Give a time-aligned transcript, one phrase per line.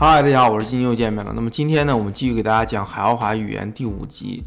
[0.00, 1.32] 嗨，大家好，我是金又见面了。
[1.34, 4.44] 那么今天呢，我们继续给大家讲海奥华语言第五集。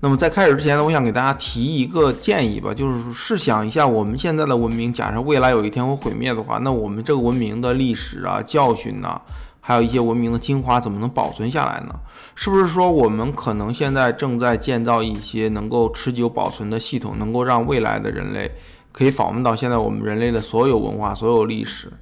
[0.00, 9.20] 那么在开始之前呢，我想给大家提一个建议吧，就是试想一下，我们现在的文明，假设未来有一天会毁灭的话，那我们这个文明的历史啊、教训呐，
[9.60, 11.94] 还有一些文明的精华，怎么能保存下来呢？
[12.34, 18.50] 是不是说我们可能现在正在建造一些能够持久保存的系统，能够让未来的人类
[18.92, 21.92] 可以访问到现在我们人类的所有文化、所有历史？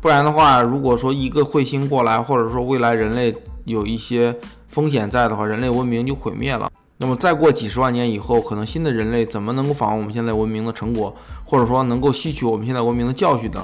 [0.00, 4.34] 不然的话，如果说一个彗星过来，或者说未来人类有一些
[4.66, 6.72] 风险在的话，人类文明就毁灭了。
[6.96, 13.62] 那么再过几十万年以后，可能新的人类怎么能够访问我们现在文明的成果，或者说能够吸取我们现在文明的教训呢？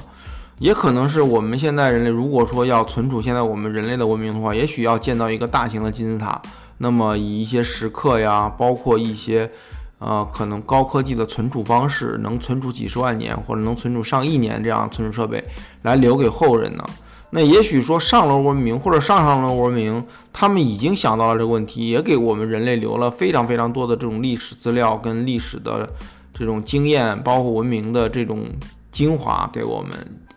[0.59, 6.41] 也可能是我们现在人类如果说要存储现在我们人类的文明的话，也许要建造一个大型的金字塔，
[6.79, 9.51] 那么以一些时刻呀，包括一些。
[9.99, 15.43] 呃，可能高科技的存储方式能存储几十万年，或者能存储上亿年这样存储设备
[15.83, 16.85] 来留给后人呢？
[17.30, 25.88] 那也许说上轮文明或者上上轮文明，他们已经想到了这个问题，也给我们人类留了非常非常多的这种历史资料跟历史的
[26.35, 28.45] 这种经验，包括文明的这种
[28.93, 29.91] 精华给我们，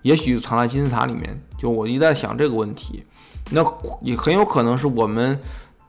[0.04, 1.38] 也许藏在金字塔里面。
[1.58, 3.04] 就我一直在想这个问题，
[3.52, 3.62] 那
[4.02, 5.38] 也很有可能是我们。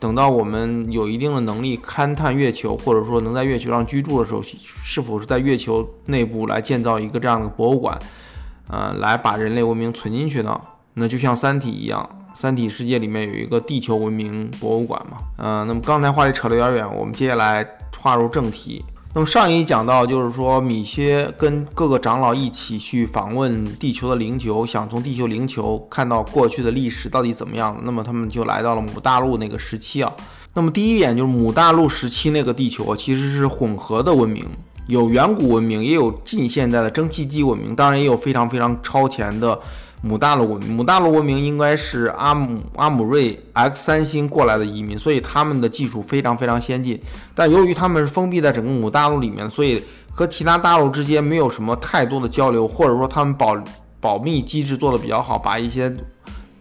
[0.01, 7.99] 等到我们有一定的能力勘探月球，或者说能在月球上居住的时候，是否是在月球内部来建造一个这样的博物馆，
[8.69, 10.59] 呃，来把人类文明存进去呢？
[10.95, 15.19] 那就像《三体》一样，《三体》世界里面有一个地球文明博物馆嘛。
[15.37, 17.65] 嗯，那么刚才话题扯得有点远，我们接下来
[17.99, 18.83] 划入正题。
[19.13, 27.77] 那么上一讲到，就是说米歇跟各个长老一起去访问地球的灵球，想从地球灵球看到过去的历史到底怎么样。
[27.83, 30.13] 那么他们就来到了母大陆那个时期啊。
[30.55, 34.47] 那么第一点就是母大陆时期那个地球，其实是混合的文明，
[34.87, 39.61] 有远古文明，也有近现代的蒸汽机文明，当然也有非常非常超前的。
[40.03, 46.99] 母大陆文明，母大陆文明应该是阿姆阿姆瑞 X 三星过来的移民，所以他们的技术非常非常先进。
[47.35, 53.63] 但由于他们是封闭在整个母大陆里面，所以和其他大陆之间没有什么太多的交流，或者说他们保
[54.01, 55.95] 保密机制做得比较好，把一些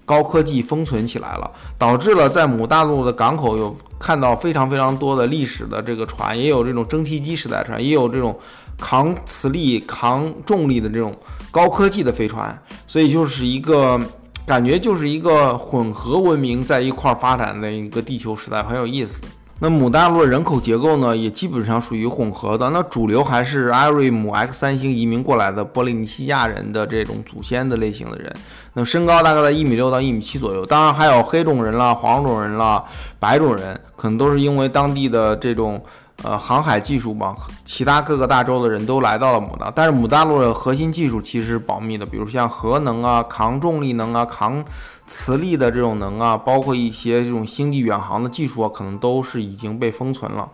[0.04, 8.38] 高科技封存起来了，导致了在母大陆的港口有看到非常非常多的历史的这个船，也有这种蒸汽机时代船，也有这种。
[8.80, 11.16] 扛磁力、扛重力的这种
[11.52, 12.58] 高科技的飞船，
[12.88, 14.00] 所以就是一个
[14.46, 19.22] 感觉，就是一个混合文明在一块儿发展的一个地球时代，很有意思。
[19.62, 22.70] 那母大陆的人口结构呢，也基本上属于混合的。
[22.70, 28.34] 那主流还是艾瑞姆 X 三星移民过来的波利尼西亚人的这种祖先的类型的人。
[28.76, 30.66] 那身高大概在一米六到一米七左右。
[30.66, 32.82] 当然还有黑种人啦、黄种人啦、
[33.20, 35.84] 白种人，可能都是因为当地的这种。
[36.22, 44.62] 呃，航海技术吧，其他各个大洲的人都来到了母大，但是母大陆的核心技术其实是保密的，比如像核能啊、抗重力能啊、抗
[45.08, 50.50] 磁力的这种能啊，包括一些这种星际远航的技术啊，可能都是已经被封存了。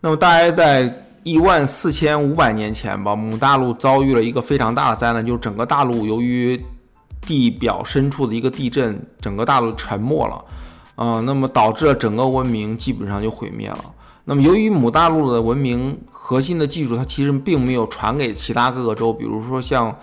[0.00, 6.60] 那么大约在一万四千五百年前吧，母大陆遭遇了一个非常大的灾难，就是整个大陆由于
[7.20, 10.44] 地表深处的一个地震，整个大陆沉没了，
[10.96, 13.84] 啊，那么导致了整个文明基本上就毁灭了。
[14.28, 19.96] 那么，由于母大陆的文明核心的技术，它其实并没有传给其他各个州，比如说像，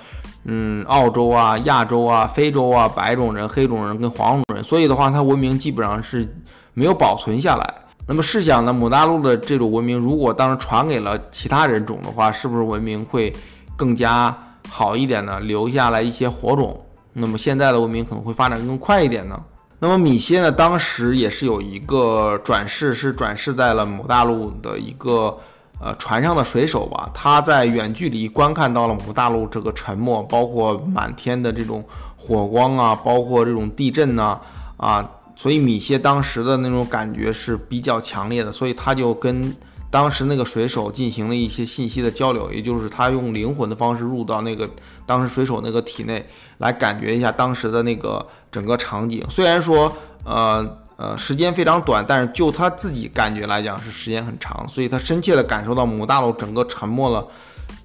[0.46, 6.26] 嗯，澳洲啊、亚洲啊、非洲啊、白种人、黑种人跟黄种人，所以的话，它文明基本上是
[6.74, 7.76] 没有保存下来。
[8.08, 13.34] 那么试想呢，母大陆的这种文明，如果当时传给了其他人种的话，是不是文明会
[13.76, 14.34] 更加
[14.70, 15.38] 好一点呢？
[15.42, 19.38] 留下来一些火种，那么现在的文明可能会发展更快一点呢？
[19.84, 25.38] 那么米歇呢，当时也是有一个转世，是转世在了某大陆的一个
[25.78, 27.12] 呃船上的水手吧。
[27.14, 31.84] 他在远距离观看到了某大陆这个沉没，包括满天的这种
[32.16, 34.40] 火光啊，包括这种地震呐
[34.78, 35.06] 啊，
[35.36, 39.54] 所以米歇当时的那种感觉是比较强烈的，所以他就跟。
[39.94, 44.68] 当时那个水手进行了一些信息的交流，也就是他用灵魂的方式入到那个
[45.06, 49.24] 当时水手那个体内，来感觉一下当时的那个整个场景。
[49.30, 49.96] 虽然说，
[50.26, 57.28] 呃呃，时间非常短，但是就他自己感觉来讲是时间很长，所以他深切的感受到母大陆整个沉没了，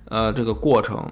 [0.06, 1.06] 呃，这个过程。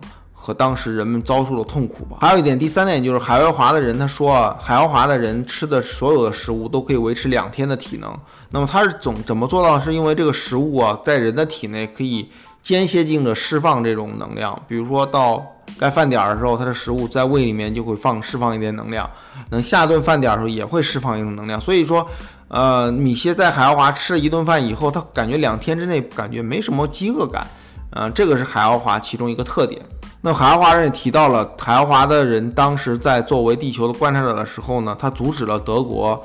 [0.46, 2.18] 和当时人们遭受的痛苦吧。
[2.20, 8.16] 还有一点，第三点就是海奥华的人，他说啊，海奥华的人吃的所有的食物都可以维持两天的体能。
[8.50, 9.80] 那么他是总怎么做到？
[9.80, 12.30] 是因为这个食物啊，在人的体内可以
[12.62, 14.56] 间歇性的释放这种能量。
[14.68, 15.44] 比如说到
[15.80, 19.10] 该饭点的时候，他的食物在胃里面就会放释放一点能量。
[19.50, 21.60] 等下顿饭点的时候也会释放一种能量。
[21.60, 22.08] 所以说，
[22.46, 27.44] 呃，米歇在海奥华吃了一顿饭以后，他感觉两天之内感觉没什么饥饿感。
[27.90, 29.82] 嗯，这个是海奥华其中一个特点。
[30.26, 36.20] 那海奥华人也提到了，海奥华的人当时在作为地球的观察者的时候呢，他阻止了德国，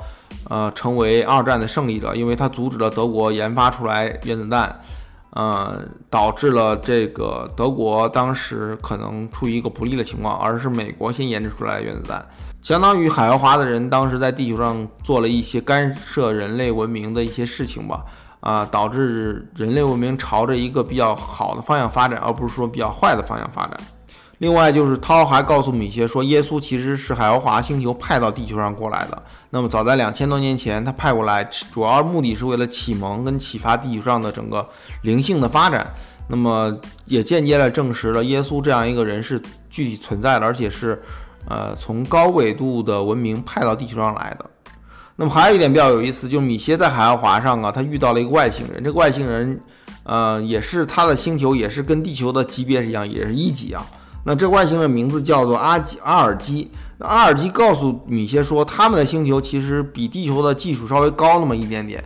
[0.50, 4.80] 呃，成为二战的胜利者，因为他阻止了德国研发出来原子弹，
[5.30, 12.26] 呃，导致了这个德国当时可能处于一个不利的情况，而是美国先研制出来原子弹，
[12.60, 18.04] 相当于海奥华的人当时在地球上做了一些干涉人类文明的一些事情吧。
[18.42, 23.76] 啊，导致人类文明朝着一个比较好的方向发展，而不是说比较坏的方向发展。
[24.38, 29.22] 另外，就是涛还告诉米歇说，耶稣其实是海奥华星球派到地球上过来的。
[29.50, 34.68] 那么，早在两千多年前，他派过来主要目的是为了启蒙跟启发地球上的整个
[35.02, 35.94] 灵性的发展。
[36.26, 39.40] 那么，也间接的证实了耶稣这样一个人是
[39.70, 41.00] 具体存在的，而且是
[41.48, 44.44] 呃从高纬度的文明派到地球上来的。
[45.16, 48.82] 那么还有一点比较有意思，就是米歇在海奥华上啊，他遇到了一个外星人。
[48.82, 49.60] 这个外星人，
[50.04, 53.84] 呃，也是他的星球，也是跟地球的级别是一样，也是一级啊。
[54.24, 56.70] 那这外星人名字叫做阿基阿尔基。
[56.98, 62.02] 那阿尔基告诉米歇说，他们的星球其实比地球的技术稍微高那么一点点。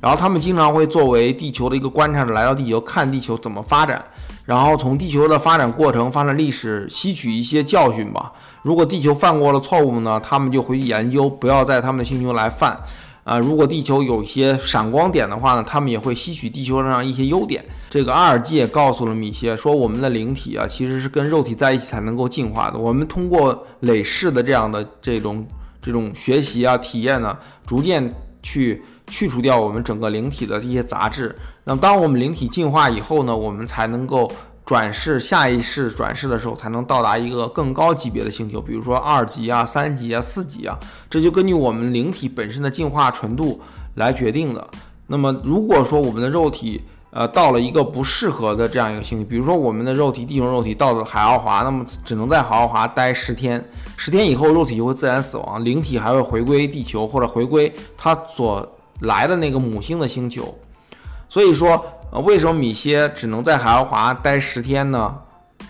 [0.00, 4.04] 然后他们经常会作为地球的一个观察者来到地球，看地球怎么发展，
[4.44, 8.32] 然后从地球的发展过程、发展历史吸取一些教训吧。
[8.62, 12.78] 如果地球犯过了错误呢，他们就回去研究，不要在他们的星球来犯。
[13.24, 17.62] 啊，如果地球有一些闪光点的话呢，他们也会吸取地球上一些优点。
[17.90, 22.78] 这个阿尔基也告诉了米歇说，我们的灵体啊，其实是跟肉体在一起才能够进化的。
[22.78, 25.46] 我们通过累世的这样的这种
[25.82, 31.36] 这种学习啊、体验呢，逐渐去去除掉我们整个灵体的这些杂质。
[31.64, 34.32] 那么，当我们灵体进化以后呢，我们才能够。
[34.68, 40.78] 转世下一世转世的时候，才能到达一个更高级别的星球，比如说二级啊、三级啊、四级啊，
[41.08, 43.58] 这就根据我们灵体本身的进化程度
[43.94, 44.68] 来决定的。
[45.06, 53.66] 那么，如果说我们的肉体呃到了一个不适合的这样一个星球，比如说我们的肉体地球肉体到了海奥华，那么只能在海奥华待十天，
[53.96, 60.54] 十天以后肉体就会自然死亡，灵体还会回归地球或者回归它所来的那个母星的星球。
[61.26, 61.82] 所以说。
[62.10, 65.14] 呃，为什么米歇只能在海奥华待十天呢？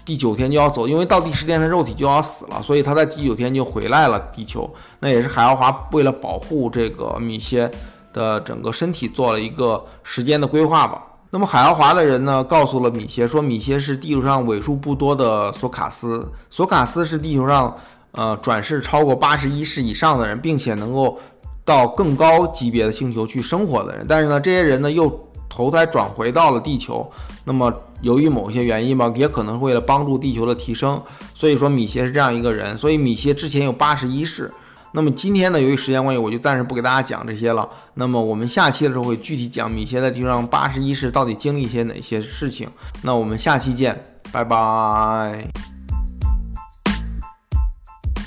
[0.05, 4.71] 第九天就要走，因为到第十天他肉体就要死了，所以他在第九天就回来了地球。
[5.01, 7.71] 那也是海奥华为了保护这个米歇
[8.13, 11.03] 的整个身体做了一个时间的规划吧。
[11.31, 16.31] 那么海奥华的人呢，告诉了米歇说，米歇是地球上为数不多的索卡斯。
[16.49, 17.77] 索卡斯是地球上
[18.13, 21.19] 呃转世超过八十一世以上的人，并且能够
[21.65, 24.07] 到更高级别的星球去生活的人。
[24.09, 25.28] 但是呢，这些人呢又。
[25.49, 27.11] 投胎转回到了地球，
[27.45, 27.73] 那么
[28.03, 31.03] 由于某些原因吧，也可能是为了帮助地球的提升，
[31.35, 32.77] 所以说米歇是这样一个人。
[32.77, 34.53] 所以米歇之前有八十一世。
[34.93, 37.69] 那么今天呢，由于时间关系，我就暂时不给大家讲这些了。
[37.95, 42.67] 那么我们下期的时候会具体讲米歇在地球上八十一世到底经历一些哪些事情。
[43.03, 43.95] 那我们下期见，
[44.33, 45.68] 拜拜。